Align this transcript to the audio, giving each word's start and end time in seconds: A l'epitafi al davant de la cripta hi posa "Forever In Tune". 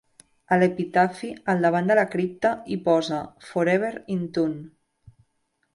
A 0.55 0.57
l'epitafi 0.61 1.29
al 1.53 1.61
davant 1.65 1.91
de 1.91 1.97
la 2.01 2.07
cripta 2.15 2.55
hi 2.77 2.81
posa 2.89 3.21
"Forever 3.51 3.95
In 4.17 4.27
Tune". 4.39 4.63